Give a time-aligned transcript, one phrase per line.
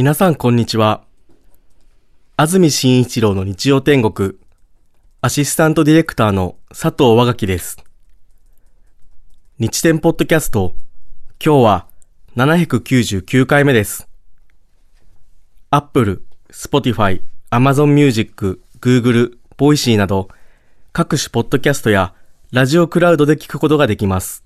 [0.00, 1.04] 皆さんこんにちは。
[2.34, 4.32] 安住紳一郎の日曜天国、
[5.20, 7.76] アシスタントディレクターの佐藤和垣です。
[9.58, 10.72] 日天ポッドキャスト、
[11.44, 11.86] 今日は
[12.34, 14.08] 799回目です。
[15.68, 17.20] Apple、Spotify、
[17.50, 20.28] Amazon Music、Google、Voicy など
[20.94, 22.14] 各種ポッドキャストや
[22.52, 24.44] ラジオクラウドで聞くことができます。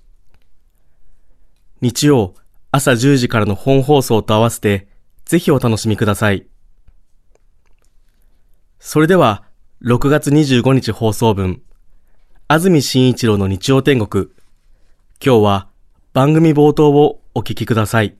[1.79, 2.33] 日曜
[2.71, 4.93] 朝10時からの本放送と合わせて
[5.25, 6.47] ぜひお楽しみください。
[8.79, 9.43] それでは、
[9.83, 11.61] 6月25日放送分、
[12.47, 14.27] 安住紳一郎の日曜天国。
[15.23, 15.67] 今日は
[16.13, 18.15] 番組冒頭をお聞きください。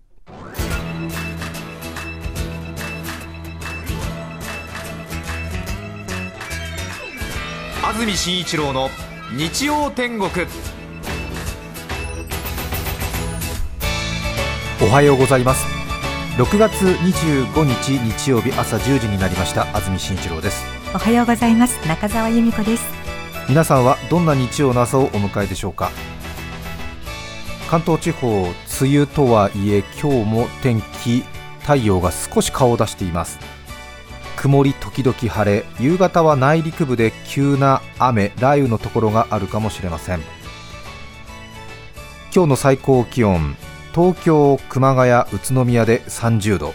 [7.84, 8.90] 安住紳一郎の
[9.38, 10.30] 日曜天国
[14.82, 15.75] おはようございます
[16.38, 19.74] 6月25日日曜日朝10時になりました。
[19.74, 20.66] 安住紳一郎です。
[20.94, 21.78] おはようございます。
[21.88, 22.84] 中澤由美子です。
[23.48, 25.92] 皆さんはどんな日曜の朝をお迎えでしょうか？
[27.70, 28.28] 関東地方
[28.82, 31.24] 梅雨とはいえ今日も天気
[31.62, 33.40] 太陽が少し顔を出しています。
[34.36, 40.20] 曇り時々晴れ夕方は内陸部で急な雨雷雨のところがあるかもしれません。
[42.36, 43.56] 今日の最高気温
[43.96, 46.74] 東京、熊谷、宇都宮で30度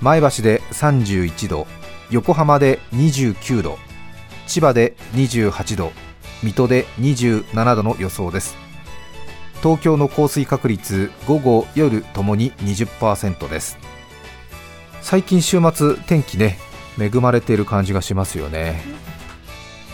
[0.00, 1.66] 前橋で31度
[2.10, 3.76] 横浜で29度
[4.46, 5.92] 千葉で28度
[6.42, 8.56] 水戸で27度の予想です。
[9.62, 13.76] 東京の降水確率午後夜ともに20%です。
[15.02, 16.56] 最近週末天気ね
[16.98, 18.80] 恵まれている感じがしますよね。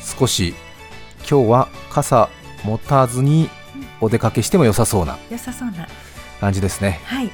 [0.02, 0.54] 少し
[1.28, 2.28] 今日は傘
[2.62, 3.50] 持たずに
[4.00, 5.18] お出かけしても良さそうな。
[5.32, 5.88] 良さそうな。
[6.40, 7.00] 感じですね。
[7.04, 7.30] はい。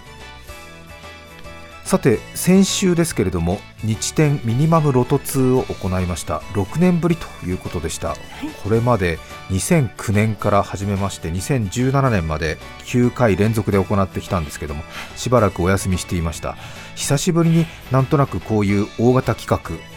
[1.85, 6.39] さて先週ですけれども日天ミニマムロト2を行いました。
[6.55, 8.17] 6年ぶりということでした、
[8.64, 9.20] これまで
[9.51, 14.83] 2009年から始めまして2017年まで9回連続で行ってきたんですけども
[15.14, 16.57] しばらくお休みしていました。
[16.97, 19.95] 久しぶりになんとなくこういう大型企画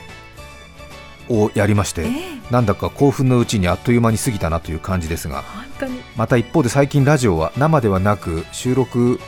[1.29, 2.51] をやりまして、ええ。
[2.51, 5.43] なんだか興奮のうちにあっという間に過ぎたなという感じですが
[6.15, 9.19] また一方で最近ラジオは生ではなく収録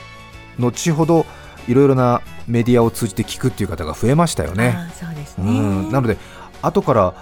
[0.57, 1.25] 後ほど
[1.67, 4.75] いろいろなメディアを通じて聞くっていう方が増えましたよね。
[5.00, 5.91] そうですうねん。
[5.91, 6.17] なので
[6.61, 7.13] 後から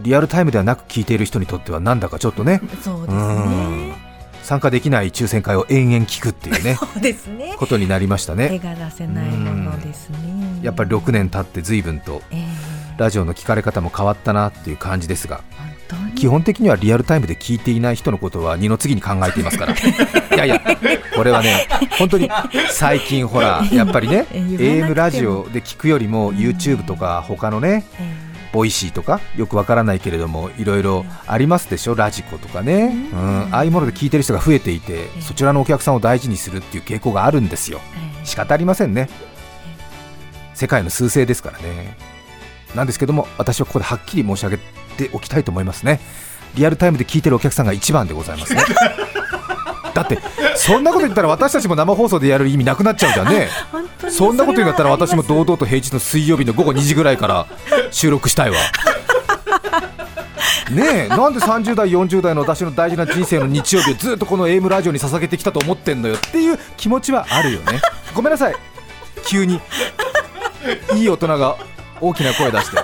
[0.00, 2.60] リアルタイムではなく聞いている人にとってはなんだかちょっとね。
[2.82, 3.88] そうですうん。
[3.90, 4.12] ね
[4.42, 6.76] 参加できない抽選会を延々聞くっていうね。
[7.38, 7.54] ね。
[7.56, 8.58] ことになりました手ね。
[8.58, 10.16] が出せないものですね。
[10.62, 12.51] やっぱり6年経って随分とええ
[12.98, 15.40] ラジオの聞かれ方も変わったなっていう感じですが
[16.14, 19.74] 基本的にはリアルタイムで聞いていない人のことは二の次に考えていますから。
[20.34, 20.60] いやいや
[21.14, 22.30] これはね本当に
[22.70, 31.94] 最近ほら やっぱりね AM ラジオで聞くよりも YouTube とか他のねえ Voicy とかよくわからないけれどもいろいろありますでしょ？
[31.94, 33.50] radiko とかね、ううん。
[33.50, 37.80] ん、ああいうもので聞いてる人が増えていてそちらのお客さんを大事にするっていう傾向があるんですよ。
[37.94, 39.08] ええ仕方ありませんね。
[40.54, 41.96] 世界の趨勢ですからね
[42.74, 44.58] なんですけども私はここではっきり申し上げ
[44.96, 46.00] ておきたいと思いますね。
[46.54, 48.62] リアルタイムで聞いてるお客さんが一番でございますね。
[49.94, 50.18] だって
[50.56, 53.48] そんなこと言ったら私たちも生放送でやる意味なくなっちゃうじゃんね。
[54.10, 57.46] そんなこと言うんだったら私も堂々々と平日の水曜日の午後2時ぐらいから
[57.90, 58.56] 収録したいわ。
[60.70, 67.80] ねえなんで30代40代の私の大事な人生の日曜日をずっとこの AM ラジオに捧げてきたと思ってんのよっていう気持ちはあるよね。
[68.14, 68.54] ごめんなさい。
[69.26, 69.60] 急に。
[70.94, 71.56] いい大人が
[72.02, 72.76] 大きな声出して。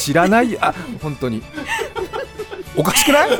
[0.00, 0.58] 知らない？
[0.60, 1.42] あ本当に。
[2.76, 3.30] おかしくない？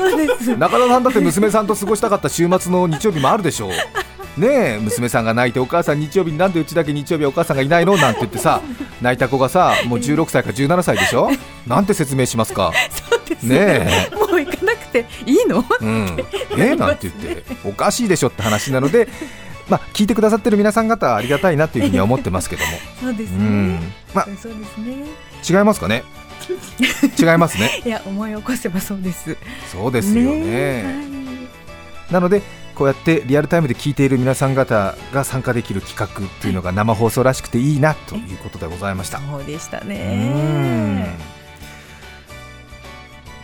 [0.58, 3.70] 中田さんだって娘さんと過ごしたかった週末の日曜日もあるでしょう。
[4.40, 7.96] ねえ娘さんが泣いてお母さん日曜日になんでうちだけ日曜日はお母さんがいないの？
[7.96, 8.62] なんて言ってさ
[9.02, 11.28] 泣いた子がさもう16歳か17歳でしょ？
[11.66, 12.72] なんて説明しますか？
[13.42, 15.64] ねもう行かなくていいの？
[15.82, 16.24] え、うん、え
[16.72, 16.74] え？
[16.76, 17.44] なんて言って。
[17.64, 19.08] おかしいでしょって話なので
[19.68, 22.70] まあ聞いてくださってる皆さん方はありがたいなというふうには思ってますけども。
[23.00, 23.80] そうですうん。
[23.80, 23.80] ね
[24.14, 25.04] まあそうですね。
[25.48, 26.04] 違いますかね？
[27.18, 27.70] 違いますね。
[27.84, 29.36] いや思い起こせばそうです。
[29.72, 30.40] そうですよね。
[30.44, 30.94] え
[32.10, 32.42] なので
[32.74, 39.20] こうやってリアルタイムで聞いている皆さん方が参加できる企画っていうのが生放送らしくていいなということでございました。
[39.20, 41.06] そうでしたね。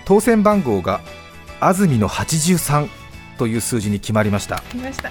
[0.05, 1.01] 当選番号が
[1.61, 2.89] 安住の83
[3.39, 4.63] という数字に決まりました。
[4.71, 5.11] 来ました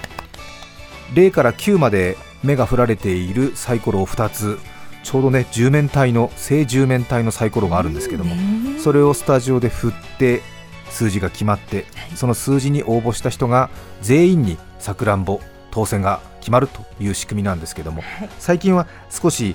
[1.14, 4.58] 0から9まで目が振られているサイコロを2つ
[5.02, 10.42] ちょうどね10面体の正10面体のサイコロがあるんですけどもねそれをスタジオで振って
[10.90, 13.70] 数字が決まってその数字に応募した人が
[14.02, 15.40] 全員にさくらんぼ
[15.70, 18.02] 当選が決決まるという仕組みなんですけども、
[18.38, 19.54] 最近は少し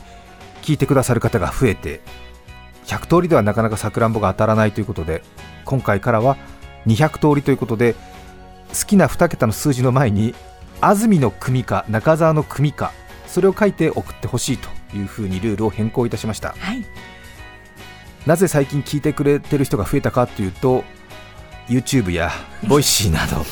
[0.62, 2.02] 聞いてくださる方が増えて
[2.86, 5.22] 100通りではなかなかさくらんぼが当たらないということで
[5.66, 6.38] 今回からは
[6.88, 10.34] 200通りということで好きな2桁の数字の前に
[10.82, 12.92] 安住の組か中澤の組か
[13.28, 16.56] それを書いて送ってほしいというふうにルールを変更いたしました。
[16.58, 16.86] はい。
[18.26, 20.84] なぜ最近聞いてくれてる人が増えたかというと
[21.68, 22.32] YouTube や
[22.68, 23.44] Voicy など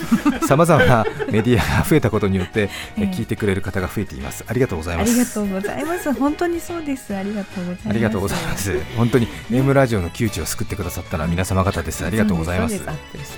[0.47, 3.03] さまざまなメディアが増えたことによってええ。
[3.03, 4.43] え聞いてくれる方が増えています。
[4.47, 5.11] ありがとうございあます。
[5.13, 6.13] りがとうございます。
[6.13, 7.15] 本当にそうです。
[7.15, 7.89] ありがとうございます。
[7.89, 8.79] ありがとうございます。
[8.97, 12.05] 本当に M ラジオの窮地を救ってくださったのは皆様方です。
[12.05, 12.77] ありがとうございます。
[12.77, 12.83] す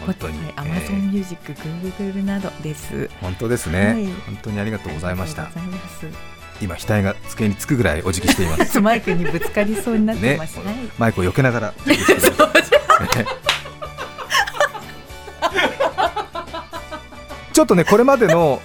[0.05, 0.39] 本当に。
[0.55, 3.09] Amazon Music、Google などです。
[3.21, 4.05] 本当ですね、はい。
[4.25, 5.49] 本当にありがとうございました。
[6.61, 8.79] 今額が机につくぐらいお辞儀しています。
[8.81, 10.57] マイクにぶつかりそうになってねます。
[10.59, 10.75] はい。
[10.97, 11.73] マイクを避けながら
[17.55, 18.61] ちょっとねこれまでの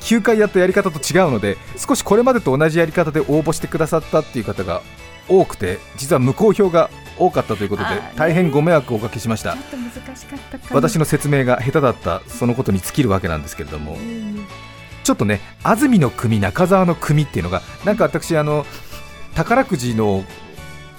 [0.00, 4.82] 9回やったやり方と違うので少しこれまでと同じやり方で応募してくださったっていう方が
[5.26, 9.56] 多くて実は無効票が多かったということで大変ご迷惑をおかけしました。
[10.70, 13.94] 私の説明が下手だったそのことに尽きるわけなんですけれども。
[13.94, 14.44] うん。
[15.02, 18.66] ちょっとね安住の組中澤の組っていうのがなんか私あの
[19.34, 20.24] 宝くじの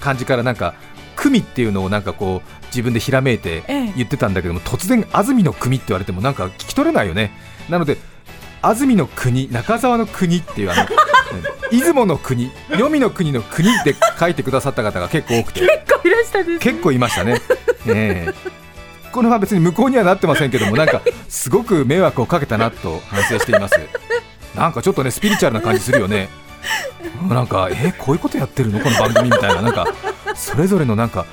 [0.00, 0.74] 感じからなんか
[1.14, 7.30] 組っていうのをなんかこう自分でひらめいてええ言ってたんだけども突然安住の組って言われてもなんか聞き取れないよね
[7.68, 7.98] なので
[8.62, 10.88] 安住の国中澤の国っていうあのうん
[11.72, 15.70] 出雲の国黄泉の国の国で書いてくださった方が結構多くて結
[16.02, 16.58] 構いらしたです、ね。
[16.58, 17.40] 結構いましたね。
[17.86, 18.62] ええ
[19.12, 23.78] これは別に無効にはなってませんけども、なんかすごく迷惑をかけたなと反省しています。
[24.56, 26.30] なんかちょっとね、スピリチュアルな感じするよね。
[27.28, 28.80] なんか、えこういうことやってるの？
[28.80, 29.86] この番組みたいな、なんか、
[30.34, 31.26] それぞれのなんか、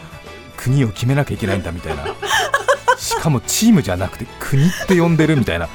[0.59, 2.05] 国を決めなきゃいけないんだみたいな。
[2.97, 5.69] しかもチームじゃなくて国って呼んでるみたいな。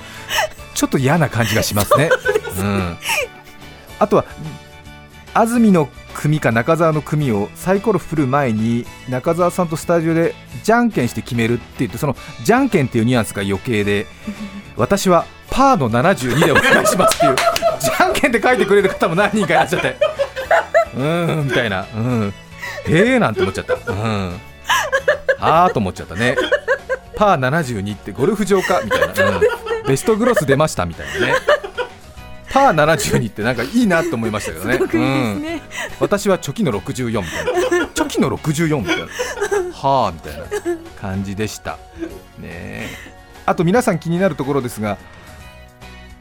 [0.75, 2.11] ちょっと嫌な感じがしますね。
[2.59, 2.97] うん。
[3.99, 4.25] あとは、
[5.33, 14.07] 安住の組か中澤の組をサイコロ振る前に中澤さんとスタジオでじゃんけんして決めるって言ってそのじゃんけんっていうニュアンスが余計で
[14.77, 17.37] 私はパーの72でお願いしますっていう
[17.81, 19.97] じゃんけんって書いてくれる方も何人かいらっしゃって
[20.97, 22.33] うーんみたいなうん
[22.87, 24.41] えーなんて思っちゃったうん
[25.41, 26.37] あーと思っちゃったね。
[27.17, 29.07] パー72ってゴルフ場かみたいな、
[29.39, 29.41] うん、
[29.87, 31.35] ベストグロス出ましたみたいなね。
[32.53, 34.75] パー72ってなんかいいなと思いましたけどね。
[34.75, 35.43] すごくいいですうん。
[35.43, 35.63] ね。
[36.01, 37.43] 私はチョキの64みた
[37.77, 37.87] いな。
[37.89, 39.07] チョキの64みたいな。
[39.73, 40.45] はあみたいな
[41.01, 41.73] 感じでした。
[41.73, 41.79] ね。
[42.43, 43.15] え
[43.47, 44.97] あと皆さん気になるところですが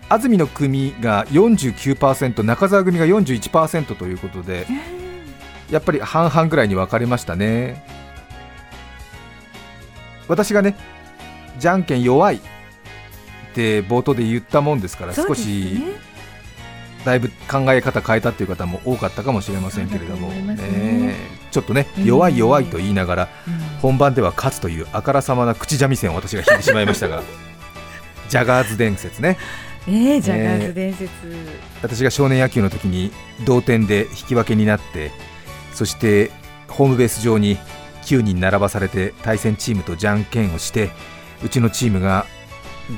[0.10, 4.68] 安住の組が49%中澤組が41%ということで
[5.72, 7.86] やっぱり半々ぐらいに分かれましたね
[10.28, 10.76] 私がね
[11.60, 12.40] じゃんけん弱いっ
[13.54, 16.14] て冒頭で言ったもんですからそうです少しね。
[17.06, 20.56] だいぶ考え方変えたっていう方も多かったかもしれませんけれども、ね。
[20.56, 21.16] ね
[21.52, 22.06] ちょっとねうん。
[22.06, 23.54] 弱い弱いと言いながらうん。
[23.82, 27.22] 本番では勝つというあからさまな口三味線を私が引いてしまいましたが
[28.30, 29.38] ジャガーズ伝説ね。
[29.88, 30.22] ええ。
[30.22, 31.12] ジャガーズ伝説。
[31.82, 33.12] 私が少年野球の時に
[33.46, 35.12] 同点で引き分けになって
[35.74, 36.32] そして
[36.70, 37.58] ホームベース上に
[38.06, 40.92] 9人並ばされて対戦チームとじゃんけんをして
[41.44, 42.26] うちのチームが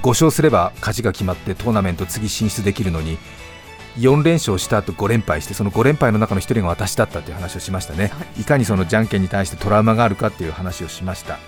[0.02, 3.18] 5勝すれば勝ちが決まってトーナメント次進出できるのに
[3.98, 8.12] 4連勝した後5連敗してその5連敗の中の1人が私だったという話をしましたね。
[8.38, 8.44] い。
[8.44, 11.39] かにそのじゃんけんに対してトラウマがあるかっていう話をしました。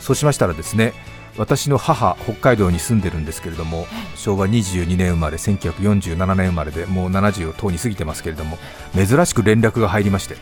[0.00, 0.94] そうしましたらですね
[1.36, 8.58] 私の母北海道に住んでるんですけれども昭和22年生まれ1947年生まれでもう70をとうに過ぎてますけれども
[8.94, 10.36] 珍しく連絡が入りまして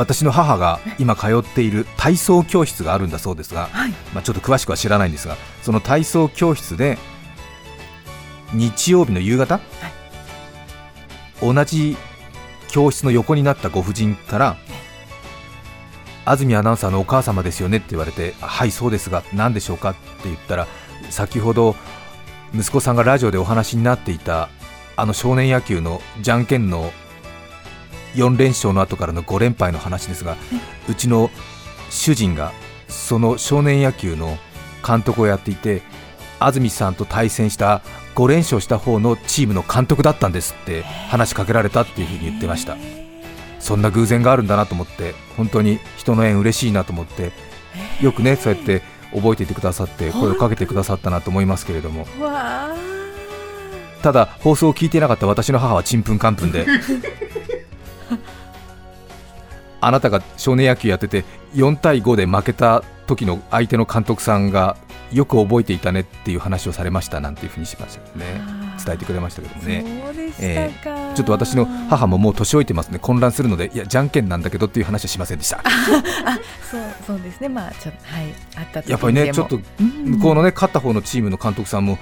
[0.00, 3.90] 私の母が今通っている体操教室があるんだそうですが、はい。
[4.14, 6.96] まあ、ちょっと詳しくは知らないんですがその体操教室で
[8.54, 9.60] 日曜日の夕方、
[11.42, 11.98] 同じ
[12.68, 14.56] 教室の横になったご婦人から
[16.24, 20.66] 安住アナウンサーのお母様ですよねって言われてはいそうですが何でしょうかって言ったら
[21.10, 21.76] 先ほど
[22.54, 24.48] 息子さんがラジオでお話になっていた
[24.96, 26.90] あの少年野球のじゃんけんの
[28.14, 30.36] 4連勝の後からの5連敗の話ですが
[30.88, 31.30] うちの
[31.90, 32.52] 主人が
[32.88, 34.38] その少年野球の
[34.86, 35.82] 監督をやっていて
[36.38, 37.82] 安住さんと対戦した
[38.14, 42.76] 5連勝した方のチームの監督だったんですって話しかけられたっていうふうに言ってました。
[43.60, 47.30] そんな偶然があるんだなと思って本当に人の縁嬉しいなと思って
[48.00, 52.06] よくねそうやって覚えていてくださって声をかけてくださったなと思いますけれども。
[54.02, 56.66] ただ放送を聞いていなかった私の母はちんぷんかんぷんで
[59.80, 64.76] あなたが少年野球やってて4対5で負けた時の相手の監督さんが
[65.12, 68.40] よく覚えていたねっていう話をされましたなんていうふうにしましたね。
[68.46, 68.84] あー。
[68.84, 70.02] 伝えてくれましたけどもね。
[70.06, 75.62] そうでしたえか、ちょっと私の母ももう年老いてますので混乱するのでいやじゃんけんなんだけどっていう話はしませんでした。
[76.70, 77.48] そうそうですね。
[77.48, 80.12] まあちょっとはいあった時やっぱりねちょっとうん。
[80.12, 81.98] 向こうのね勝った方のチームの監督さんも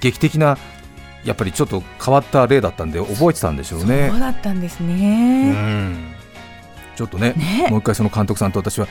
[0.00, 0.58] 劇的な
[1.24, 4.08] やっぱりちょっと変わった例だったんで覚えてたんでしょうね。
[4.10, 6.15] そうだったんですうね、ん
[6.96, 7.68] ちょっとねね。
[7.70, 8.88] もう一回その監督さんと私は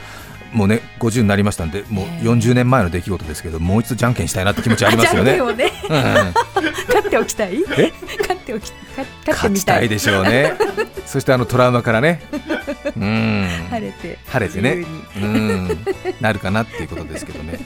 [0.54, 2.24] もうね50になりましたんでもうええ。
[2.24, 5.34] 40年前の出来事ですけどもう一度じゃんけんしたいなって気持ちありますよね。
[5.54, 5.72] ね。
[5.90, 6.04] うん。
[6.88, 7.56] 勝っておきたい？
[7.78, 7.92] え？
[8.20, 10.54] 勝っておき勝勝って勝みたいでしょうね。
[11.06, 12.22] そしてあのトラウマからね。
[12.96, 13.50] うん。
[13.70, 14.18] 晴れて。
[14.28, 14.86] 晴れてね。
[15.18, 15.86] うん。
[16.22, 17.60] なるかなっていうことですけどね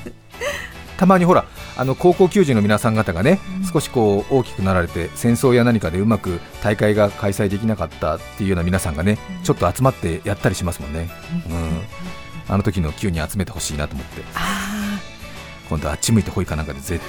[1.00, 1.46] たまにほら
[1.77, 3.65] あの高校球児の皆さん方がね、うん。
[3.65, 9.44] 少しこう大きくなられて戦争や何かでうまく大会が開催できなかったっていうような皆さんがね、うん。
[9.44, 11.10] ちょっと集まってやったりしますもんね、
[11.50, 14.24] うん、あの時の球に集めてほしいなと思って。
[14.36, 15.00] あ
[15.70, 17.00] 今度あっち向いてほいかなんかで全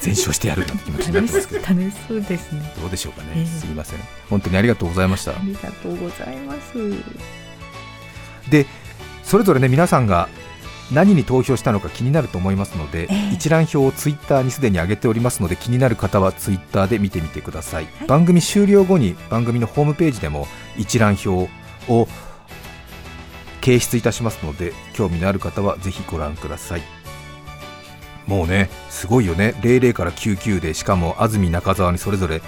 [0.00, 2.72] 全勝してやるなんて気持ちになってますけど 楽しそうですね。
[2.80, 3.46] どうでしょうかね、ええ。
[3.46, 3.98] すみません。
[4.30, 5.32] 本当にありがとうございました。
[5.32, 6.78] ありがとうございます。
[8.48, 8.64] で
[9.22, 10.30] それぞれね皆さんが
[10.92, 13.34] 何に投票したのか気になると思いますので、ええ。
[13.34, 18.08] 一覧表をツイッターにすでに上げておりますので気になる方はツイッターで見てみてください、はい。
[18.08, 21.28] 番組終了後に番組のホームページでも一覧表
[21.88, 22.08] を
[23.60, 26.82] 掲出いたしますので興味のある方はぜひご覧ください。
[28.26, 29.54] もうねすごいよね。
[29.60, 32.42] 00から99でしかも安住中澤にそれぞれ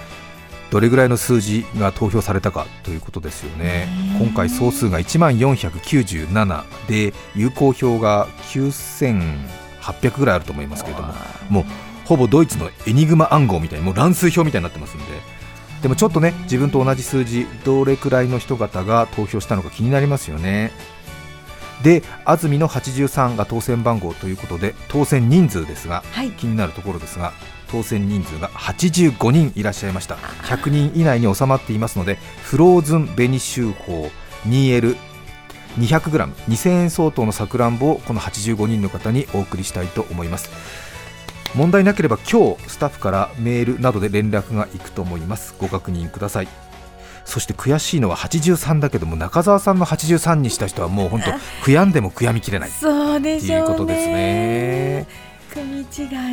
[0.69, 3.63] どれぐらいの数字が投票されたかということですよね。
[3.63, 3.87] ね
[4.19, 11.13] 今回総数が1万497で有効票が9800ぐらいあると思いますけれども
[11.49, 11.65] もう
[12.05, 15.05] ほぼドイツのエニグマ暗号みたいにもう乱数表みたいになってますんで。
[15.81, 20.71] でもちょっとね自分と同じ数字どれくらいの人方が投票したのか気になりますよね。
[21.83, 26.31] で安住の83が当選番号ということで当選人数ですがはい。
[26.31, 27.33] 気になるところですが
[27.69, 30.15] 当選人数が85人いらっしゃいました。
[30.15, 34.11] 100人以内に収まっていますのでフローズン紅秀峰
[34.45, 40.49] 2L200g2000 円相当のさくらんぼをこの85人の方にお送りしたいと思います。
[41.55, 45.55] 問題なければ今日スタッフからメールなどで連絡がいくと思います。
[45.59, 46.47] ご確認ください。
[47.25, 51.31] そして悔しいのは83だけども中澤さんの83にした人はもう本当
[51.65, 52.71] 悔やんでも悔やみきれない。
[52.71, 53.55] そうでしょうね。
[53.55, 55.07] いうことですね。
[55.53, 55.83] 組違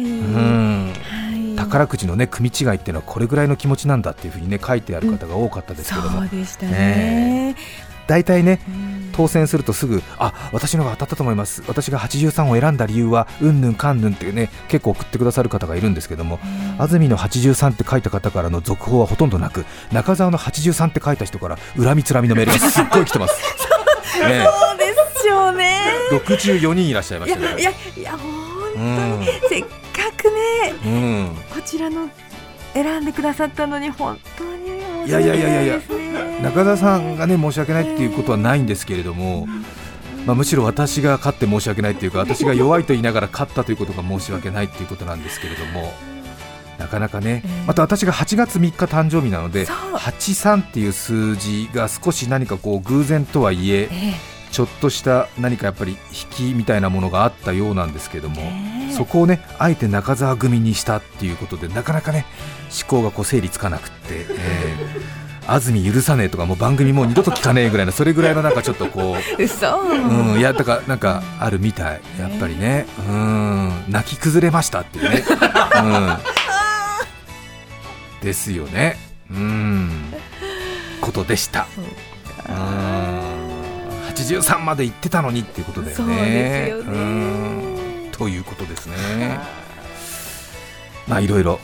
[0.03, 0.93] い、うん。
[1.03, 1.24] はい、
[1.57, 7.57] 宝くじのね組違いっていうのはこれぐらいの気持ちなんだっていうふうにね書いてある方が多かったですけども、そうでしたね、
[8.07, 11.63] 大体ねうん当選するとすぐあ私のが当たったと思います。
[11.69, 16.41] 私が83を選んだ理由はうんぬんかんぬんっていうね結構送ってくださる方がいるんですけども。
[16.79, 23.35] 安住の83って書いた方からの続報はほとんどなく中澤の83って書いた人から恨みつらみのメールがすっごい来てます。
[24.21, 25.81] ねそうですよね。
[26.13, 27.47] え、64人いらっしゃいまいしたね。
[27.47, 28.81] やいやいや本当
[29.21, 29.69] に、せっか
[30.17, 30.75] くね。
[30.85, 32.09] うん、ちらの
[32.73, 35.81] 選んでくださったのに本当に申いやいやいやいや。
[36.43, 39.47] 中澤さんがね申し訳ないっていうことはないんですけれども、
[40.27, 45.93] まあ、むしろ私が勝って申し訳ないっていうか私が弱いと言いながら勝ったということが申し訳ないっていうことなんですけれども
[46.79, 47.65] なかなかねええ。
[47.67, 49.77] また私が8月3日誕生日なのでそう。
[49.95, 58.95] 83っていう数字が少し何かこう偶然とはいええちょっとした何かやっぱり引きみたいなものがあったようなんですけどもえねえ。
[58.95, 62.25] そこをねあえて中澤組にしたっていうことでなかなかね
[62.71, 72.01] 思考がこう整理つかなくって、えー 安住許さねえとかもう番組もう二度と聞かねえぐらいのそれぐらいのなんかちょっとこ嘘、う、うん、いやだからなんかあるみたい。
[72.19, 75.23] やっぱりねうん泣き崩れましたっていうね、
[75.83, 76.17] うん、
[78.25, 78.97] ですよね。
[79.31, 80.15] うん。
[81.03, 81.67] ことでした。
[82.49, 83.14] うん
[84.25, 85.97] 83まで行ってたのにっていうことだよね。
[85.97, 86.99] そうですよね。
[88.05, 88.11] うん。
[88.13, 89.39] ということですね。
[91.07, 91.61] まあいろいろ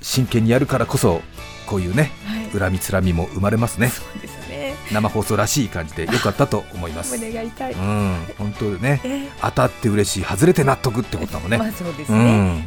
[0.00, 1.22] 真剣にやるからこそ
[1.66, 2.58] こういうねはい。
[2.58, 3.88] 恨みつらみも生まれますね。
[3.88, 4.74] そうですね。
[4.92, 7.16] 生放送らしい感じでよかったと思います。
[7.16, 8.16] 胸が痛い、うん。
[8.38, 9.28] 本当ねええ。
[9.42, 12.64] 当たって嬉しい外れて納得ってことだもんね、まあそうですうね、ん。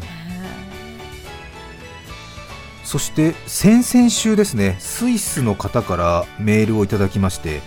[2.84, 7.62] そして先々週ですねスイスの方からメールをいただきまして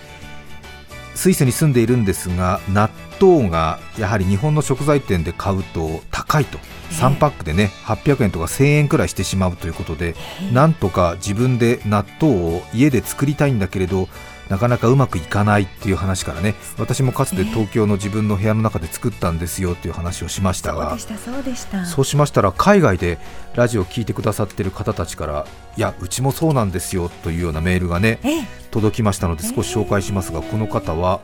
[1.15, 6.57] スイスに住んでいるんですが納豆がやはり日本の食材店で買うと高いと。
[6.57, 6.95] ええ。
[6.95, 10.15] 3パックでね800円とか1000円くらいしてしまうということで
[10.53, 14.07] なんとか自分で納豆を家で作りたいんだけれど
[14.49, 21.55] なかなかうまくいかないっていう話からね私もかつて東京の自分の部屋の中で作ったんですよっていう話をしましたがそうで
[22.03, 23.17] しましたら海外で
[23.55, 25.47] ラジオを聞いてくださってる方たちから
[25.77, 28.47] いやうちもそうなんですよというようなメールがねええ。
[28.71, 31.21] 届きましたので少し紹介しますがこの方は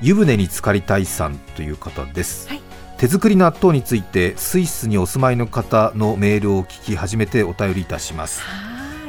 [0.00, 2.60] 湯船に浸かりたいさんという方です、はい。
[2.98, 8.42] 手作り納豆についてスイスにお住まいの方のメールを聞き初めてお便りいたします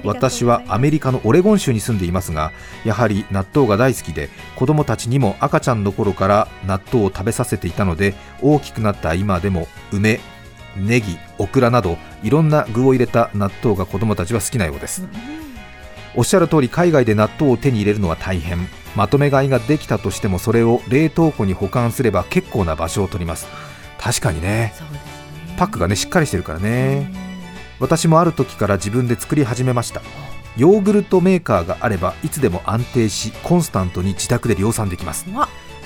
[0.03, 2.51] 私はアメリカのオレゴン州に住んでいますが
[2.86, 10.20] やはり納豆が大好きで子供たちにも赤ちゃんの頃から納豆を食べさせていたので大きくなった今でも梅
[10.77, 15.05] ネギオクラなどいろんな具を入れた納豆が子供たちは好きなようです。
[16.15, 18.67] おっしゃる通り海外で納豆を手に入れるのは大変。
[18.96, 23.48] まとめ買いができたとしてもそれを冷凍庫に保管すれば結構な場所を取ります。
[23.98, 24.48] 確かにね。
[24.48, 24.74] ね。
[25.58, 27.30] パックがねしっかりしてるからね
[27.81, 30.01] 私もある時から自分で作り始めました。
[30.55, 35.25] ヨーグルトメーカーがあればいつでも安定しコンスタントに自宅で量産できます。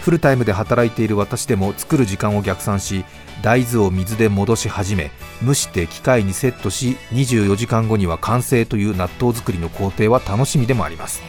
[0.01, 3.05] フルタイムで働いている私でも作る時間を逆算し
[3.41, 5.09] 大豆を水で戻し始め
[5.43, 11.23] 蒸して機械にセットし24時間後には完成という納豆作りの工程は楽しみでもあります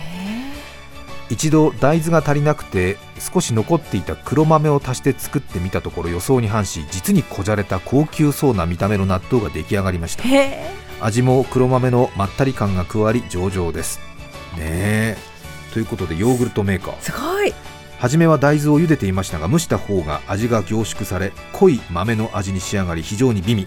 [1.28, 10.24] 一度大豆が足りなくて少し残っていた黒豆を足して作ってみたところ予想に反し実にこじゃれた高級そうな見た目の納豆が出来上がりました。
[11.00, 13.98] 味も黒豆のまったり感が加わり上々です。
[14.56, 15.16] ねえ。
[15.72, 17.00] ということでヨーグルトメーカー。
[17.00, 17.52] すごい。
[17.98, 23.66] 初めは大豆を茹でていましたが蒸した方が味が凝縮され濃い豆の味に仕上がり非常に美味。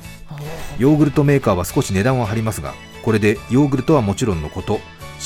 [0.77, 2.73] ヨーグルトメーカーは少し値段は張りますが
[3.03, 4.79] これでヨーグルトはもちろんのこと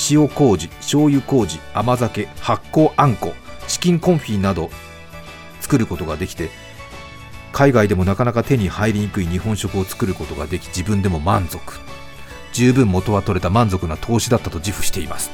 [0.09, 3.33] 塩麹醤油麹甘酒発酵あんこ
[3.67, 4.69] チキンコンフィなど
[5.61, 6.49] 作ることができて
[7.51, 11.79] 海外でもなかなか手に入りにくい日本食を作ることができ自分でも満足。
[12.51, 15.29] 十分元は取れた満足な投資だったと自負しています。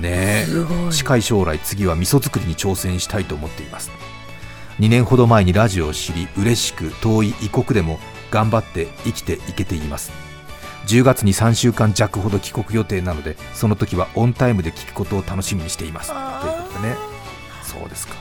[0.00, 0.92] ねえ。
[0.92, 3.92] 近い将来次は味噌作りに挑戦したいと思っています。
[4.80, 7.98] 2年ほど前にラジオを知り嬉しく遠い異国でも
[8.30, 10.27] 頑張って生きていけています
[10.88, 16.10] 10月に3週間弱ほど帰国予定なのでその時はオンタイムで聞くことを楽しみにしています。
[16.10, 16.22] という
[16.64, 16.96] ことでね。
[17.62, 18.14] そうですか。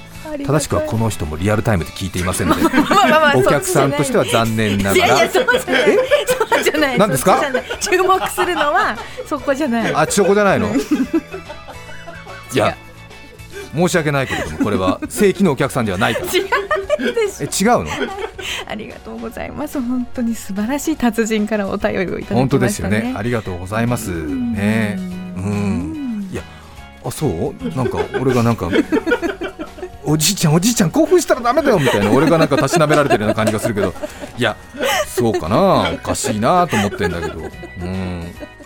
[0.46, 2.64] 正しくはこの人もリアルタイムで聞いていませんので
[3.38, 5.06] お客さんとしては残念ながら。
[5.06, 5.98] いやいやそうじゃない。
[6.50, 6.98] そうじゃない。
[6.98, 7.42] 何ですか？
[7.80, 9.94] 注目するのはそこじゃない。
[9.96, 10.68] あちそこじゃないの？
[10.76, 10.80] い
[12.58, 12.76] や
[13.76, 16.26] 申し訳ないけれどもこれは 正規のお客さんではないから。
[16.28, 16.42] 違
[17.10, 17.88] うですえ違うの？
[18.68, 19.80] ありがとうございます。
[19.80, 22.38] 本当に素晴らしい達人からお便りをいただきましたね。
[22.40, 23.14] 本当ですよね。
[23.16, 24.10] ありがとうございます。
[24.12, 24.96] ね。
[25.38, 26.30] うん。
[26.32, 26.42] いや
[27.06, 27.76] あそう？
[27.76, 28.70] なんか俺がなんか
[30.04, 33.94] おじいちゃんおじいちゃん興奮したらダメだよみたいな俺がなんかたしなめられてるような感じがするけど。
[34.38, 34.56] いや
[35.06, 35.92] そうかな。
[35.94, 37.40] おかしいなと思ってんだけど。
[37.40, 38.07] うん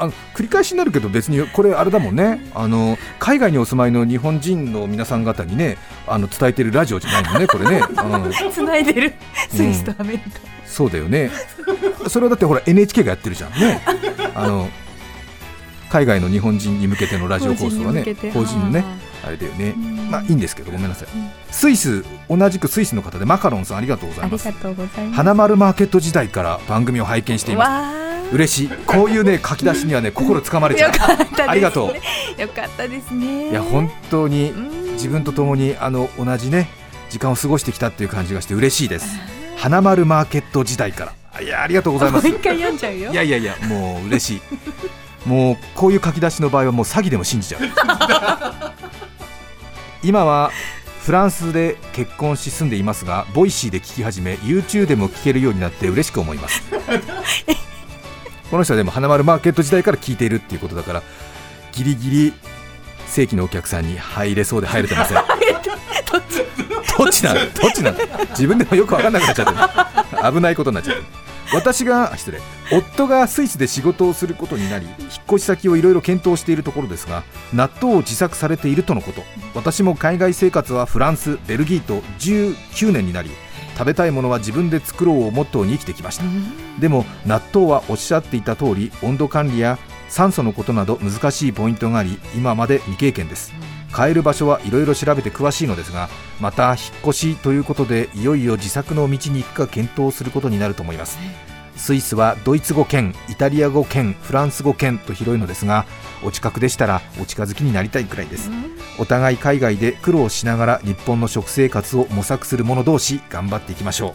[0.02, 2.44] あの繰り返しになるけど別にこれあれだもんね。
[2.56, 9.14] あの海外にお住まいの日本人の皆さん方にねあの伝えてるラジオじゃないもんねこれね、うん、つないでる。
[9.50, 10.26] スイスとアメリカ、
[10.66, 11.30] そうだよね。
[12.08, 13.82] それはだってほら NHK がやってるじゃんね。
[14.34, 14.70] あの
[15.90, 18.84] 海外の日本人に向けてのラジオ放送はね法人のね
[19.24, 19.76] ああれだよね。
[19.78, 20.10] うん。
[20.10, 21.08] まあいいんですけどごめんなさい。
[21.52, 24.48] スイス同じくスイスの方でマカロンさんありがとうございます。
[24.48, 25.16] ありがとうございます。
[25.16, 28.70] 花丸マーケット時代から番組を拝見しています嬉しい。
[28.86, 30.92] こういうね書き出しにはね心つかまれちゃう。
[31.48, 31.94] ありがと
[32.38, 33.50] よかったですね。
[33.50, 34.82] いや本当にうん。
[34.94, 36.70] 自分と共にあの同じね
[37.10, 39.20] 時間を過ごしてきたっていう感じがして嬉しいです。
[39.58, 41.42] 花丸マーケット時代から。
[41.42, 42.28] いやありがとうございます。
[42.28, 43.12] もう一回読んじゃうよ。
[43.12, 44.42] いやいやいやもう嬉しい。
[45.28, 47.62] もうこういう書き出しの場合はもう詐欺でも信じちゃう。
[50.04, 50.52] 今は
[51.04, 56.62] フランスで結婚し住んでいますが Voicy で聞き始め YouTube でも聞けるようになって嬉しく思います
[58.52, 61.04] この人はでも花丸マーケット時代から聞いているっていうことだから
[61.72, 62.34] ギリギリ
[63.08, 65.18] 正規のお客さんに入れそうで入れてません。
[66.98, 67.98] どっちなのどっちなの
[68.30, 70.34] 自分でもよく分かんなくなっちゃってる。
[70.34, 71.08] 危ないことになっちゃってる。
[71.54, 72.40] 私があ失礼。
[72.72, 79.24] 夫がスイスで仕事をすることになり引っ越し先をいろいろ検討しているところですが納豆を自作されているとのこと。
[79.56, 83.32] 私も海外生活はフランスベルギーと19年になり
[83.74, 86.24] 食べたいものは自分で作ろうをモットーに生きてきました。
[86.80, 89.78] でも納豆はおっしゃっていた通り温度管理や
[90.10, 93.54] 酸素のことなど難しいポイントがあり今まで未経験です。
[93.92, 101.20] 買える場所はいろいろ調べて詳しいのですがまた引っ越しということでいよいよ自作の道に行くか検討することになると思います
[101.82, 105.88] スイスはドイツ語圏イタリア語圏フランス語圏と広いのですが
[106.24, 108.52] お近くでしたらお近づきになりたいくらいです。
[109.00, 114.14] お互い海外で苦労しながら日本の食生活を模索する者同士頑張っていきましょう。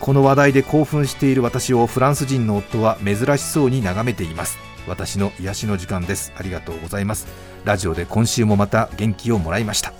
[0.00, 4.58] この話題で興奮している私をフランス人の夫は珍しそうに眺めています。
[4.88, 6.32] 私の癒しの時間です。
[6.36, 7.28] ありがとうございます。
[7.64, 9.92] ラジオで今週もまた元気をもらいました、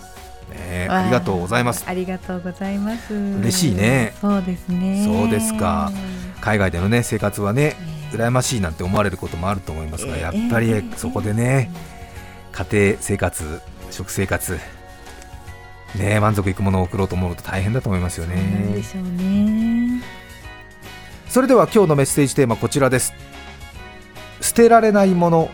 [0.50, 0.56] ね。
[0.58, 1.84] えありがとうございます。
[1.86, 3.14] ありがとうございます。
[3.14, 4.14] 嬉しいね。
[4.20, 5.04] そうですね。
[5.04, 5.90] そうですか。
[6.40, 7.76] 海外でのね生活はね
[8.12, 11.70] 羨ましいなんて思われることもあると思いますがやっぱりそこでね
[12.52, 13.60] 家庭生活
[13.90, 14.58] 食生活
[15.96, 18.82] ね満足いくものを送ろうと思うと大変だと思いますよね。
[18.82, 20.02] しょうね。
[21.28, 23.12] それでは今日のメッセージテーマこちらです。
[24.40, 25.50] 捨てられないもの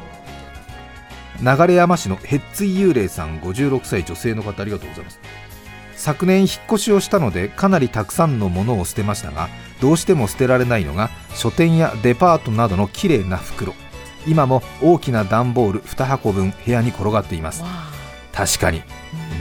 [1.41, 5.21] 流山市のヘッツイ幽霊さん56歳女性の方ありがとうございます。
[5.95, 9.49] 昨年引っ越しをしたのでかなりたくさんのものを捨てましたが
[9.81, 13.75] どうしても捨てられないのが書店やデパートなどの綺麗な袋。
[14.27, 17.63] 今も大きな段ボール2箱分部屋に転がっています。
[18.33, 18.79] 確かに。
[18.79, 18.85] ね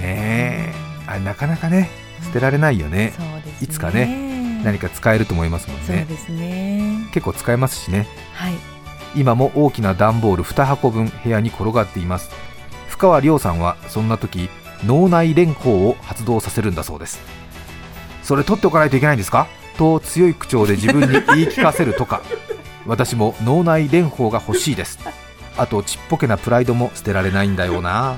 [0.02, 0.74] え。
[1.08, 1.90] あれなかなかね
[2.24, 3.14] 捨てられないよね。
[3.18, 3.58] そうですね。
[3.62, 5.84] いつかね何か使えると思いますもんね。
[5.86, 7.08] そうですね。
[7.14, 8.08] 結構使えますしね。
[8.34, 8.75] はい
[9.16, 12.30] 今も大きな段ボール2箱分部屋に転がっています。
[12.90, 14.50] 深川亮さんはそんな時
[14.86, 17.20] 脳内連法を発動させるんだそうです。
[18.24, 19.48] それ取っておかないといけないんですか？
[19.78, 22.22] と強い口調で自分に言い聞かせるとか。
[22.88, 25.00] 私も脳内連法が欲しいです。
[25.58, 28.12] あとちっぽけなプライドも捨てられないんだよな。
[28.12, 28.18] あ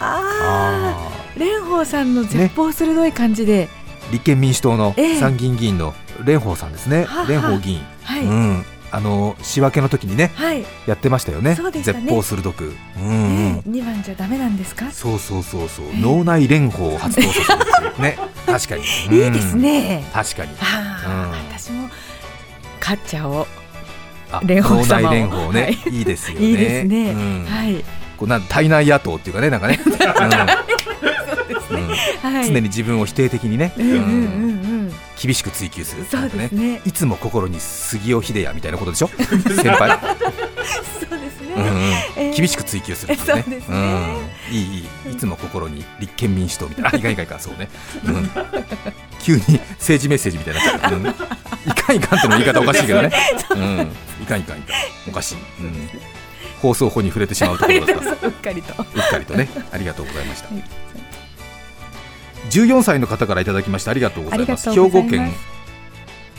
[0.00, 5.20] あ蓮舫さんの絶望鋭い感じで、ー立憲民主党のええ。
[5.20, 7.04] 参議院議員の蓮舫さんですね。
[7.04, 8.64] 蓮舫議員、はい、うん
[8.94, 11.56] あの仕分けの時にねはい、やってましたよね。
[11.56, 11.56] ね。
[11.72, 12.76] 絶望鋭く。
[12.96, 13.02] うん。
[13.02, 14.88] うんね二番じゃダメなんですか？
[14.92, 18.18] そうそうそうそう、え脳内連法を発動させるんですよね。
[18.46, 18.82] 確かに。
[19.24, 20.52] いいですね、確かに。
[20.52, 21.30] うん。
[21.50, 21.90] 私も
[22.78, 23.46] 勝っちゃおう
[24.30, 25.96] あ蓮舫脳様連法ね、はい。
[25.96, 26.46] い、いですよね。
[26.46, 27.46] いいですね、うん。
[27.48, 27.84] はい。
[28.16, 29.80] こうなん体内野党っていうかねなんかね、
[31.70, 32.32] うんうん。
[32.32, 32.46] はい。
[32.46, 34.04] 常に自分を否定的にね、うんうんうんうん。
[34.04, 34.63] うん
[35.24, 36.04] 厳しく追求する。
[36.04, 36.82] そうですね。
[36.84, 39.08] いつも心に杉尾秀哉みたいなことでしょ？
[39.16, 39.98] 先輩、
[41.08, 41.92] そうですね、うんうん。
[42.16, 42.36] えー。
[42.36, 43.62] 厳しく追求するってそうですね。
[43.68, 44.60] うん、いい
[45.06, 45.12] いい。
[45.12, 46.90] いつも心に立憲民主党みたいな。
[46.92, 47.70] あいかんいかかんそうね、
[48.04, 48.30] うん、
[49.22, 49.40] 急に
[49.78, 51.12] 政治メッセージみたいになっちゃう、うん、い
[51.74, 53.10] かんいかんっての言い方おかしいけどね、
[53.50, 54.76] うん、いかんいかんいかん。
[55.08, 55.88] おかしい、うん、
[56.60, 58.26] 放送法に触れてしまうところだった。
[58.26, 58.74] うっかりと。
[58.82, 59.48] うっかりとね。
[59.72, 60.48] ありがとうございました。
[60.54, 60.64] はい
[62.50, 64.70] 14歳の方からいただきましてありがとうございます。
[64.70, 65.32] 兵庫県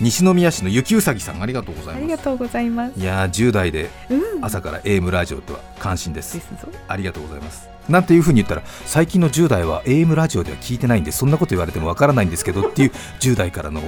[0.02, 2.04] 西宮市の雪うさぎさんありがとうございます。
[2.04, 3.00] ありがとうございます。
[3.00, 4.46] いやー10代でうん。
[4.46, 6.36] 朝から AM ラジオとは関心です。
[6.36, 6.70] ですぞ。
[6.88, 7.70] ありがとうございます。
[7.90, 13.82] なんていうふうに言ったら最近の10代は AM ラジオでは聞いてないんでそんなこと言われてもわからないんですけどっていう10代からの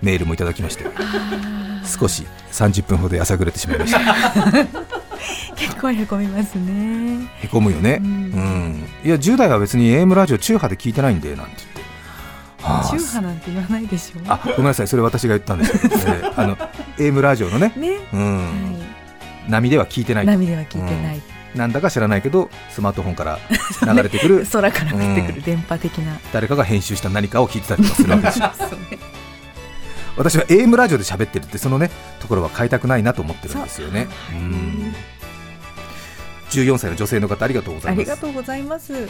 [0.00, 0.84] メールもいただきまして
[1.84, 5.03] 少し30分ほどやさぐれてしまいました
[5.56, 7.28] 結構へこみますね。
[7.40, 7.98] へこむよね。
[8.02, 8.72] ううん。
[8.72, 11.82] んいや10代は別に AM ラジオ中波で聞いてないんでなんて言って。
[12.62, 12.88] はあ。
[12.88, 14.20] 中波なんて言わないでしょ。
[14.28, 14.88] あごめんなさい。
[14.88, 16.56] それ私が言ったんですよ、え ーあの
[16.98, 18.36] AM ラジオのね、ね、うん。
[18.38, 18.84] は
[19.48, 20.24] 波では聞いてない。
[20.24, 21.20] い、波では聞いてない、
[21.54, 23.38] なんだか知らないけどスマートフォンから
[23.82, 24.46] 流れてくる。
[24.50, 25.34] 空から降ってくうん。
[25.34, 28.48] る電波的な、誰かが編集した何かを聞いてたりとかするわけです ね。
[30.16, 34.06] 私は AM ラジオで喋ってるってそのねところは変えたくないなと思ってるんですよね。
[34.30, 34.40] そう。
[34.40, 34.94] うん
[36.60, 38.04] 14歳の女性の方ありがとうござあいます。
[38.04, 39.08] りがとうございます。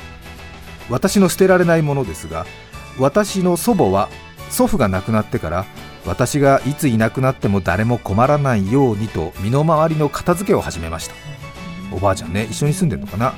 [0.90, 2.46] 私の捨てられないものですが
[2.98, 4.08] 私の祖母は
[4.50, 5.64] 祖父が亡くなってから
[6.06, 11.14] 私がいついなくなっても誰も困らないようにと身の回りの片付けを始めました。
[11.92, 13.32] おばあちゃんね一緒に住んでるのかな？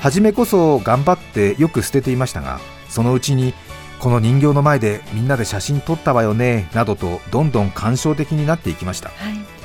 [0.00, 2.58] 初めこそ頑張ってよく捨てていましたが
[2.88, 3.54] そのうちに
[4.00, 9.10] この人形の前でみんなで写真撮ったわよねなどとどんどん感傷的になっていきました。
[9.10, 9.59] はい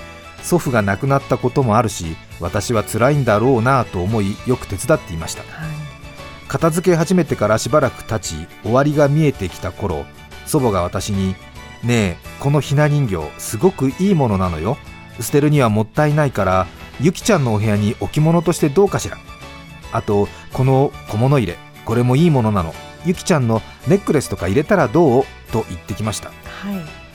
[0.45, 5.41] 祖父が亡くなったこともあるし私は辛いんだろうなと思いよく手伝っていました。
[5.41, 5.49] はい。
[6.47, 10.05] 片付け始めてからしばらく経ち終わりが見えてきた頃
[10.45, 11.36] 祖母が私に
[11.84, 14.77] 「ねえこのひな人形すごくいいものなのよ。
[15.19, 16.67] 捨てるにはもったいないから
[17.01, 19.17] ゆきちゃんのお部屋に置物としてどうかしら?
[19.91, 22.73] あとこの小物入れこれもいいものなの。
[23.05, 26.29] ゆきちゃんのネックレスとか入れたらどう?」と言ってきました。
[26.29, 26.36] はい。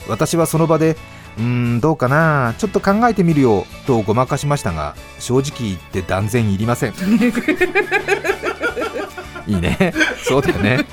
[0.09, 0.97] 私はその場で
[1.37, 2.53] 「うーんどうかな。
[2.57, 6.93] ちょっと考えてみるよ」とごまかしましたが正直言って断然いりません。
[9.47, 9.93] いいね。
[10.23, 10.85] そうだよね。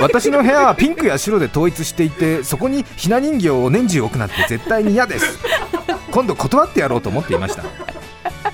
[0.00, 5.38] 私の部屋はピンクや白で統一していてそこにひな人形を年中置くなんて絶対に嫌です。
[6.10, 7.64] 今度断ってやろうと思っていました。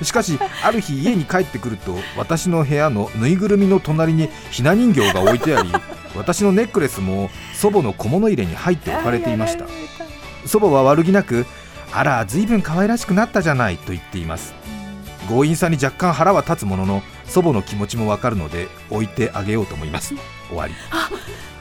[0.05, 5.71] しかしある日家に帰ってくると私の部屋のぬいぐるみの隣にひな人形が置いてあり
[6.17, 9.67] 私のネックレスも祖母の小物入れに入って置かれていました
[10.47, 11.47] 祖母は悪気なく
[11.93, 14.55] あら随分可愛らしくなったじゃないと言っています。
[15.29, 20.15] 強引さに若干腹は立つものの祖母の気持ちもわかるので置いてあげようと思います。
[20.49, 20.75] 終わり。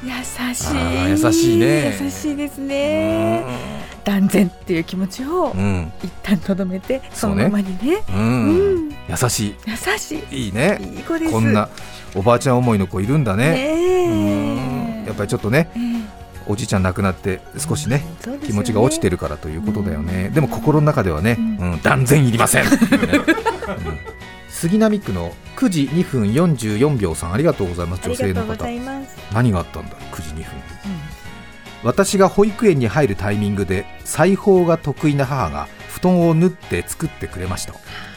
[0.02, 1.98] 優しあいー優しいね。
[2.02, 3.44] 優しいですね。
[4.04, 5.92] 断然っていう気持ちをうん。
[6.04, 7.12] 一旦とどめてそね。
[7.14, 8.04] そうのままにね。
[8.10, 8.90] うん、うん。
[9.10, 10.46] 優し優しい。
[10.46, 10.80] いいね。
[10.82, 11.32] いいい子です。
[11.32, 11.70] こんな
[12.16, 13.52] おばあちゃん思いの子いるんだね。
[13.52, 15.89] ねやっぱりちょっとねええ
[16.50, 18.40] おじいちゃん亡くなって少しね、ね。
[18.46, 20.34] 気持ちが落ちてるからということだよね、うん。
[20.34, 21.74] でも心の中ではね、うん。
[21.74, 22.66] うん断然いりません、
[24.50, 28.66] 杉並区の9時2分44秒さんありがとうございますあ女性の方。
[29.32, 30.46] 何があったんだろう9時2分
[31.84, 37.74] 私が保育園に入るタイミングで裁縫が得意な母が布団を縫って作ってくれました。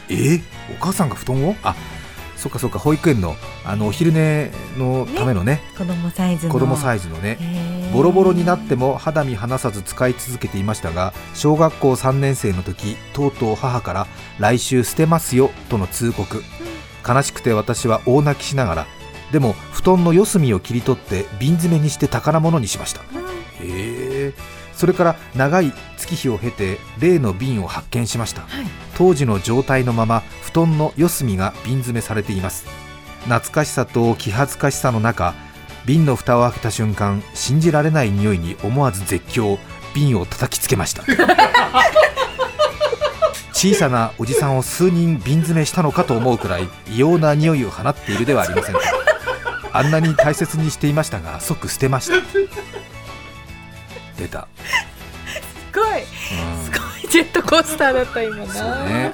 [0.09, 0.15] え？
[0.15, 0.43] ー
[0.75, 1.55] お母さんが布団を？
[1.63, 1.77] あ
[2.37, 5.61] そっかそっか保育園のあのお昼寝のためのね。
[5.79, 6.53] 子供サイズの。
[6.53, 7.37] 子供サイイズのね。
[7.41, 14.07] ズボロボロになっても肌身離さず使い続けていましたが小学校3年生の時とうとう母から
[14.39, 16.43] 来週捨てますよとの通告。
[17.07, 18.87] 悲しくて私は大泣きしながら
[19.31, 23.01] でも布団の四隅を切り取って瓶詰めにして宝物にしました。
[23.01, 23.05] へ
[23.61, 24.33] え。
[24.73, 28.43] それから長い月日を経て例の瓶を発見しました。
[28.43, 28.65] はい。
[28.97, 32.67] 当時の状態のまま布団の四隅が瓶詰めされています。
[33.25, 35.35] 懐かしさと気恥ずかしさの中
[35.87, 39.59] 瓶の蓋を開けた瞬間信じられない匂いに思わず絶叫
[39.95, 41.03] 瓶を叩きつけました
[43.53, 48.81] 小さなおじさんを数人瓶詰めしたのかと思うくらい異様な匂いを放っているではありませんか
[49.73, 52.17] あんなに大切にしていましたが即捨てました
[54.17, 54.47] 出た、
[55.73, 55.87] すごい。
[55.87, 56.05] うん
[56.65, 56.77] すご
[57.09, 58.85] いジェットコースターだった今な。
[58.85, 59.13] ね。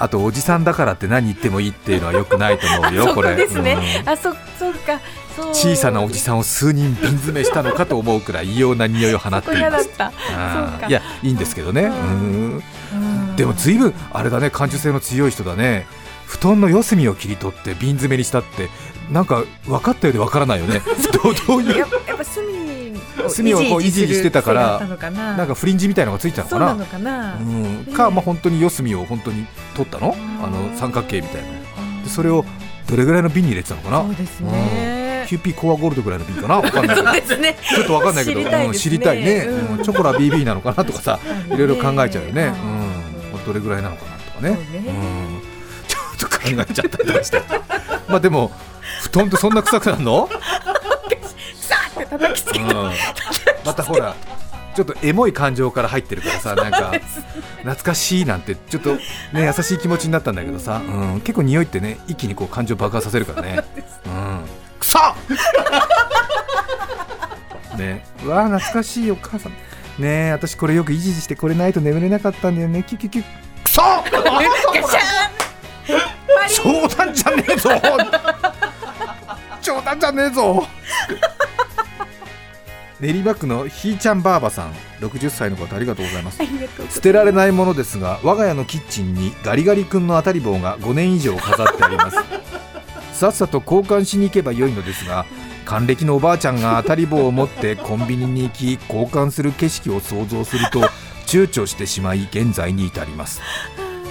[0.00, 3.36] あとおじさんだからって何言ってもいいっていうのはよくないと思うよ そここれ。
[3.36, 3.76] ですね。
[4.02, 4.98] うんあ、そ、そっか。
[5.36, 5.54] そう。
[5.54, 9.90] 小さなおじさんを数人瓶詰めしたのかと思うくらい異様な匂いを放っています。
[10.88, 11.82] いやいいんですけどね。
[11.82, 12.62] うん
[13.36, 15.86] でもずいぶんあれだね感受性の強い人だね。
[16.26, 18.70] 布団の四隅を切り取って瓶詰めにしたって
[19.10, 20.80] なんか分かったようで分からないよね。
[21.46, 21.84] どういう
[23.28, 24.96] 隅をこう維持してたからな。
[25.36, 26.86] なんかフリンジみたいのがついてたのかな。
[26.86, 30.14] かな、うん、ねか、まあ、本当に四隅を本当に取ったの？
[30.42, 31.48] あの三角形みたいな。
[32.02, 32.44] でそれを
[32.88, 34.02] どれぐらいの瓶に入れてたのかな？
[34.02, 36.56] そうですね、キューピーコアゴールドぐらいの瓶かな？
[36.56, 37.36] わかんないけど。
[37.52, 38.40] ちょっとわかんないけど。
[38.40, 38.66] 知りたいね。
[38.66, 39.78] うん知りたいね、うん。
[39.78, 39.84] うん。
[39.84, 42.66] チョコラ BB なのかなとかさいろいろ考えちゃうよね、う
[43.34, 43.40] うん。
[43.40, 44.50] んどれぐらいなのかなとかね。
[44.50, 44.58] ね。
[44.88, 45.42] うん。
[45.86, 47.42] ちょっと考えちゃったりとかして。
[48.08, 48.50] まあでも
[49.02, 50.28] 布団ってそんな臭くなるの、
[52.10, 52.66] 叩きつけうん、
[53.64, 54.14] またほら
[54.74, 56.92] ちょっとエモい感情から入ってるからさなんか
[57.58, 63.64] 懐かしいなんてちょっとね優しい気持ちになったんだけどさ、うん、結構匂いってね一気にこう感情爆発させるからね、
[64.06, 64.44] うん、
[64.78, 65.14] くさ
[67.80, 68.04] ね。
[68.24, 69.52] うわー懐かしいお母さん。
[69.98, 72.82] ねえ私これよく維持してこれないと眠れなかったんだよね。
[72.82, 73.22] キュキュキュ。
[73.64, 73.80] くそ！
[76.62, 77.70] 冗談じゃねえぞ
[79.62, 80.66] 冗談じゃねえぞ
[83.00, 84.72] 練馬区のひーちゃんばあばさん。
[85.00, 86.42] 60歳の方ありがとうございます。
[86.90, 92.16] 捨てられないものですが我が家のキッチンにガリガリ君の当たり棒が5年以上飾ってあります。
[93.18, 95.26] さっさと交換しに行けばよいのですが
[95.64, 100.80] 還暦のおばあちゃんが当たり棒を持ってコンビニに行き交換する景色を想像すると
[101.26, 103.40] 躊躇してしまい現在に至ります。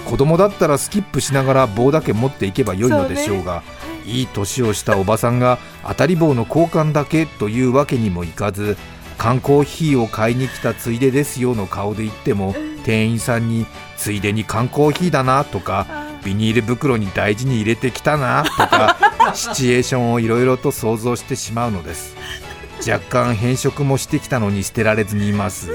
[0.06, 3.62] 子供だったらスキップしながら棒だけ持っていけばよいのでしょうが
[4.06, 8.76] いい年をしたおばさんが当たり棒の交換だけというわけにもいかず
[9.18, 15.86] 缶コーヒーを買いに来たついでですよの顔で言っても店員さんについでに缶コーヒーだなとか
[16.24, 18.96] ビニール袋に大事に入れてきたなとか
[19.34, 22.16] シチュエーションをいろいろと想像してしまうのです。
[22.86, 25.70] 若干変色もしてきたのに捨てられずにいます。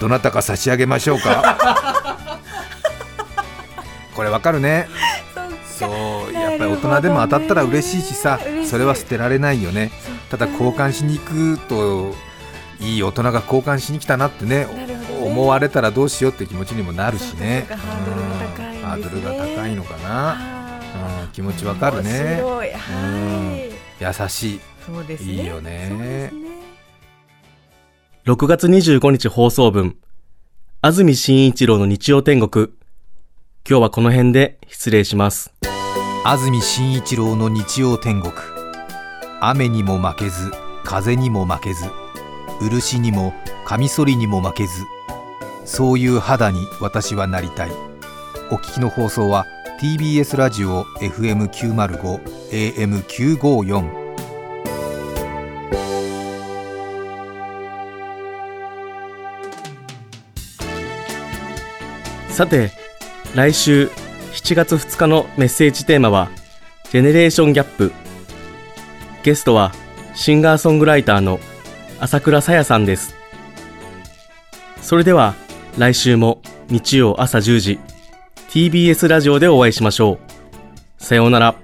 [0.00, 2.40] どなたか差し上げましょうか。
[4.14, 4.88] これわかるね
[6.64, 8.68] ぱり大人でも当たったら嬉しいしさ嬉しい。
[8.68, 9.90] それは捨てられないよね。
[10.30, 12.14] ただ交換しに行くと
[12.80, 14.66] いい大人が交換しに来たなってね
[15.22, 17.66] 思われたらどうしようって気持ちにもなるしね。
[17.68, 18.78] ハードルが高いんですね。
[18.78, 22.10] うんハードルが高いのかな、あうん、気持ちわかるね。
[22.20, 22.70] 面白い。
[22.72, 24.22] はい。
[24.22, 24.60] 優しい。
[24.84, 25.32] そうですね。
[25.32, 26.30] いいよね。
[28.26, 29.96] 6月25日放送分、
[30.82, 32.68] 安住紳一郎の日曜天国。
[33.68, 35.52] 今日はこの辺で失礼します。
[36.26, 38.32] 安住紳一郎の日曜天国。
[39.42, 40.50] 雨にも負けず
[40.82, 41.84] 風にも負けず
[42.62, 43.34] 漆にも
[43.66, 44.86] カミソリにも負けず
[45.66, 47.70] そういう肌に私はなりたい。
[48.50, 49.44] お聞きの放送は
[49.82, 54.04] TBS ラジオ FM905 AM954
[62.30, 62.72] さて、
[63.34, 63.90] 来週
[64.34, 66.28] 7月2日のメッセージテーマは、
[66.90, 67.92] ジェネレーションギャップ。
[69.22, 69.72] ゲストは、
[70.16, 71.38] シンガーソングライターの
[72.00, 73.14] 朝倉さやさんです。
[74.82, 75.34] それでは、
[75.78, 77.78] 来週も日曜朝10時、
[78.48, 80.18] TBS ラジオでお会いしましょ
[80.98, 81.02] う。
[81.02, 81.63] さようなら。